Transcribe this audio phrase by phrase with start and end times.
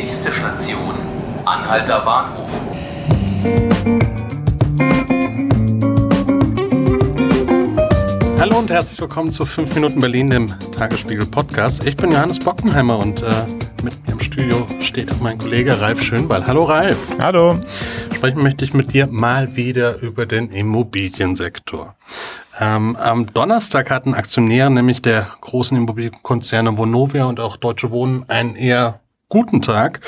[0.00, 0.94] Nächste Station,
[1.44, 2.48] Anhalter Bahnhof.
[8.38, 11.86] Hallo und herzlich willkommen zu 5 Minuten Berlin, dem Tagesspiegel Podcast.
[11.86, 13.26] Ich bin Johannes Bockenheimer und äh,
[13.82, 16.46] mit mir im Studio steht auch mein Kollege Ralf Schönwall.
[16.46, 16.98] Hallo Ralf.
[17.20, 17.60] Hallo.
[18.14, 21.94] Sprechen möchte ich mit dir mal wieder über den Immobiliensektor.
[22.58, 28.56] Ähm, am Donnerstag hatten Aktionäre, nämlich der großen Immobilienkonzerne Vonovia und auch Deutsche Wohnen, einen
[28.56, 28.99] eher
[29.30, 30.00] guten Tag.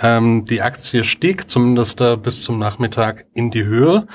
[0.00, 4.06] Ähm, die Aktie stieg zumindest äh, bis zum Nachmittag in die Höhe.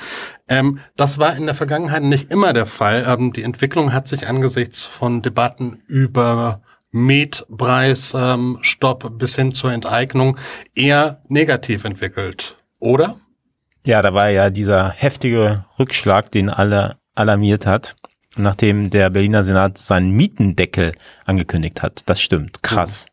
[0.48, 3.04] Ähm, das war in der Vergangenheit nicht immer der Fall.
[3.06, 10.38] Ähm, die Entwicklung hat sich angesichts von Debatten über Mietpreisstopp ähm, bis hin zur Enteignung
[10.74, 13.16] eher negativ entwickelt, oder?
[13.84, 17.96] Ja, da war ja dieser heftige Rückschlag, den alle alarmiert hat,
[18.36, 20.92] nachdem der Berliner Senat seinen Mietendeckel
[21.24, 22.08] angekündigt hat.
[22.08, 22.62] Das stimmt.
[22.62, 23.06] Krass.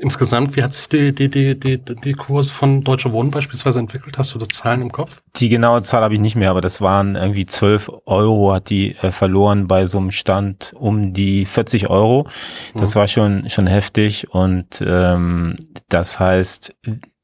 [0.00, 4.18] Insgesamt, wie hat sich die, die, die, die, die Kurse von Deutsche Wohnen beispielsweise entwickelt?
[4.18, 5.22] Hast du das Zahlen im Kopf?
[5.36, 8.96] Die genaue Zahl habe ich nicht mehr, aber das waren irgendwie 12 Euro hat die
[9.02, 12.28] äh, verloren bei so einem Stand um die 40 Euro.
[12.74, 12.98] Das mhm.
[12.98, 15.56] war schon, schon heftig und ähm,
[15.88, 16.74] das heißt,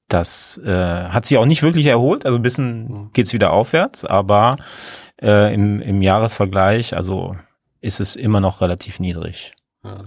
[0.09, 2.27] das äh, hat sich auch nicht wirklich erholt.
[2.27, 3.11] Also ein bisschen mhm.
[3.13, 4.57] geht's wieder aufwärts, aber
[5.21, 7.37] äh, im, im Jahresvergleich, also
[7.81, 9.55] ist es immer noch relativ niedrig.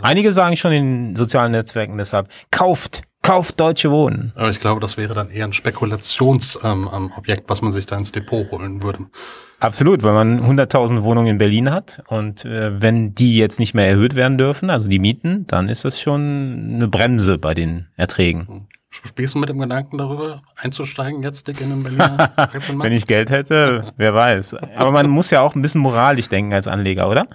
[0.02, 4.32] Einige sagen schon in sozialen Netzwerken deshalb, kauft, kauft Deutsche Wohnen.
[4.36, 8.14] Aber ich glaube, das wäre dann eher ein Spekulationsobjekt, ähm, was man sich da ins
[8.14, 9.08] Depot holen würde.
[9.60, 13.88] Absolut, weil man 100.000 Wohnungen in Berlin hat und äh, wenn die jetzt nicht mehr
[13.88, 18.48] erhöht werden dürfen, also die Mieten, dann ist das schon eine Bremse bei den Erträgen.
[18.48, 18.68] Hm.
[18.90, 22.34] Spielst du mit dem Gedanken darüber, einzusteigen jetzt dick in den Berliner
[22.76, 24.56] Wenn ich Geld hätte, wer weiß.
[24.78, 27.28] Aber man muss ja auch ein bisschen moralisch denken als Anleger, oder?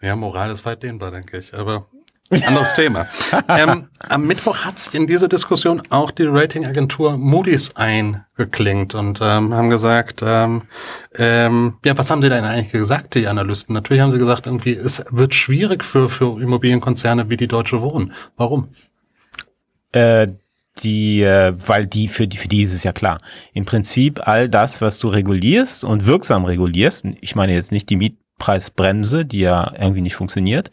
[0.00, 1.52] Ja, Moral ist weit dehnbar, denke ich.
[1.54, 1.86] Aber
[2.30, 3.08] anderes Thema.
[3.48, 9.52] Ähm, am Mittwoch hat sich in diese Diskussion auch die Ratingagentur Moody's eingeklingt und ähm,
[9.52, 10.62] haben gesagt, ähm,
[11.16, 13.74] ähm, ja, was haben sie denn eigentlich gesagt, die Analysten?
[13.74, 18.12] Natürlich haben sie gesagt, irgendwie, es wird schwierig für, für Immobilienkonzerne wie die Deutsche Wohnen.
[18.36, 18.68] Warum?
[19.92, 20.28] Äh,
[20.82, 23.20] die, äh, weil die für die für die ist es ja klar.
[23.52, 27.96] Im Prinzip all das, was du regulierst und wirksam regulierst, ich meine jetzt nicht die
[28.40, 30.70] Mietpreisbremse, die ja irgendwie nicht funktioniert,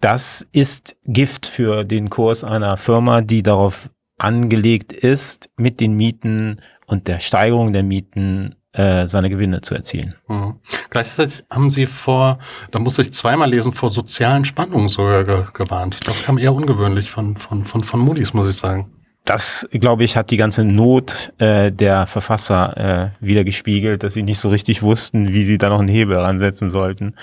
[0.00, 6.60] das ist Gift für den Kurs einer Firma, die darauf angelegt ist, mit den Mieten
[6.86, 10.14] und der Steigerung der Mieten äh, seine Gewinne zu erzielen.
[10.28, 10.56] Mhm.
[10.90, 12.38] Gleichzeitig haben Sie vor,
[12.70, 16.06] da muss ich zweimal lesen, vor sozialen Spannungen sogar ge gewarnt.
[16.06, 18.90] Das kam eher ungewöhnlich von, von, von, von Moody's, muss ich sagen
[19.28, 24.22] das, glaube ich, hat die ganze Not äh, der Verfasser äh, wieder gespiegelt, dass sie
[24.22, 27.14] nicht so richtig wussten, wie sie da noch einen Hebel ransetzen sollten.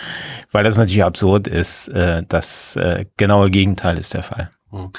[0.51, 1.87] Weil das natürlich absurd ist.
[1.87, 4.51] Äh, das äh, genaue Gegenteil ist der Fall.
[4.69, 4.91] Hm.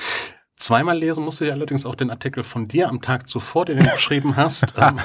[0.57, 3.85] Zweimal lesen musste ich allerdings auch den Artikel von dir am Tag zuvor, den du
[3.85, 4.99] geschrieben hast, ähm,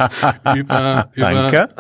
[0.56, 1.51] über, über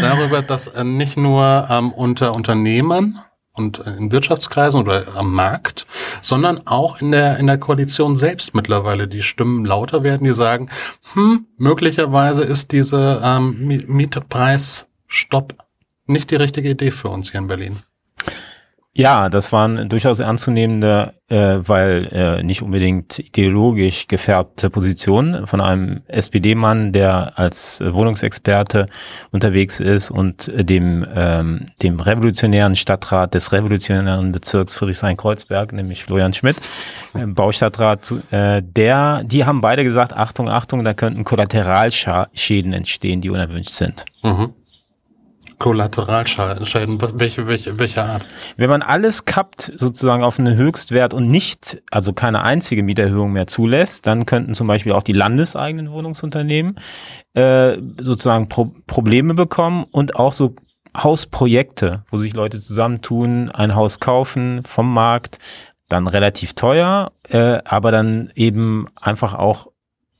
[0.00, 3.18] darüber, dass äh, nicht nur ähm, unter Unternehmern
[3.58, 5.86] und äh, in Wirtschaftskreisen oder am Markt,
[6.20, 10.70] sondern auch in der, in der Koalition selbst mittlerweile die Stimmen lauter werden, die sagen,
[11.14, 15.54] hm, möglicherweise ist diese ähm, Mietpreisstopp
[16.06, 17.78] nicht die richtige Idee für uns hier in Berlin.
[18.98, 26.00] Ja, das waren durchaus ernstzunehmende, äh, weil äh, nicht unbedingt ideologisch gefärbte Positionen von einem
[26.08, 28.88] SPD-Mann, der als Wohnungsexperte
[29.30, 36.56] unterwegs ist und dem ähm, dem revolutionären Stadtrat des revolutionären Bezirks Friedrichshain-Kreuzberg, nämlich Florian Schmidt,
[37.14, 43.30] äh, Baustadtrat, äh, der, die haben beide gesagt, Achtung, Achtung, da könnten Kollateralschäden entstehen, die
[43.30, 44.04] unerwünscht sind.
[44.24, 44.54] Mhm.
[45.58, 48.24] Kollateralschäden, welche, welche, welche Art?
[48.56, 53.48] Wenn man alles kappt, sozusagen auf einen Höchstwert und nicht, also keine einzige Mieterhöhung mehr
[53.48, 56.78] zulässt, dann könnten zum Beispiel auch die landeseigenen Wohnungsunternehmen
[57.34, 60.54] äh, sozusagen Pro Probleme bekommen und auch so
[60.96, 65.38] Hausprojekte, wo sich Leute zusammentun, ein Haus kaufen vom Markt,
[65.88, 69.68] dann relativ teuer, äh, aber dann eben einfach auch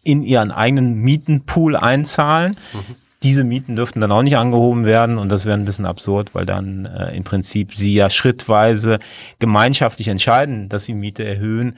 [0.02, 2.56] in ihren eigenen Mietenpool einzahlen.
[2.72, 6.34] Mhm diese Mieten dürften dann auch nicht angehoben werden und das wäre ein bisschen absurd,
[6.34, 9.00] weil dann äh, im Prinzip sie ja schrittweise
[9.38, 11.76] gemeinschaftlich entscheiden, dass sie Miete erhöhen,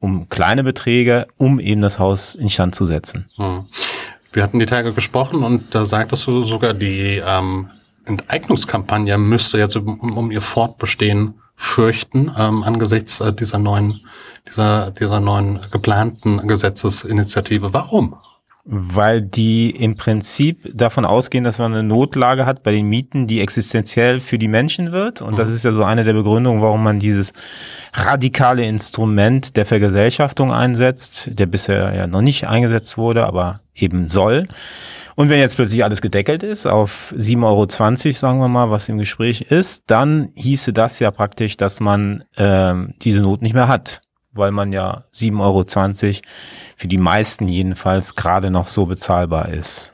[0.00, 3.26] um kleine Beträge, um eben das Haus instand zu setzen.
[3.36, 3.64] Hm.
[4.32, 7.68] Wir hatten die Tage gesprochen und da sagtest du sogar, die ähm,
[8.04, 14.00] Enteignungskampagne müsste jetzt um, um ihr Fortbestehen fürchten ähm, angesichts äh, dieser neuen,
[14.48, 17.74] dieser, dieser neuen geplanten Gesetzesinitiative.
[17.74, 18.16] Warum?
[18.72, 23.40] Weil die im Prinzip davon ausgehen, dass man eine Notlage hat bei den Mieten, die
[23.40, 25.22] existenziell für die Menschen wird.
[25.22, 25.54] Und das mhm.
[25.56, 27.32] ist ja so eine der Begründungen, warum man dieses
[27.92, 34.46] radikale Instrument der Vergesellschaftung einsetzt, der bisher ja noch nicht eingesetzt wurde, aber eben soll.
[35.16, 38.98] Und wenn jetzt plötzlich alles gedeckelt ist auf 7,20 Euro, sagen wir mal, was im
[38.98, 44.00] Gespräch ist, dann hieße das ja praktisch, dass man ähm, diese Not nicht mehr hat
[44.40, 45.64] weil man ja 7,20 Euro
[46.76, 49.92] für die meisten jedenfalls gerade noch so bezahlbar ist.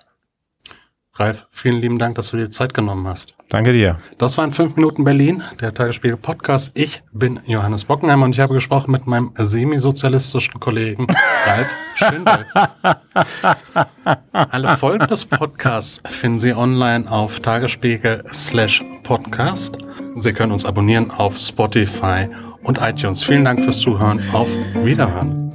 [1.19, 3.35] Ralf, vielen lieben Dank, dass du dir Zeit genommen hast.
[3.49, 3.97] Danke dir.
[4.19, 6.73] Das war in 5 Minuten Berlin, der Tagesspiegel Podcast.
[6.75, 11.07] Ich bin Johannes Bockenheimer und ich habe gesprochen mit meinem semisozialistischen Kollegen
[11.47, 12.47] Ralf Schindel.
[14.33, 19.79] Alle Folgen des Podcasts finden Sie online auf tagesspiegel slash podcast.
[20.17, 22.29] Sie können uns abonnieren auf Spotify
[22.67, 23.23] und iTunes.
[23.23, 24.21] Vielen Dank fürs Zuhören.
[24.33, 24.49] Auf
[24.85, 25.46] Wiederhören.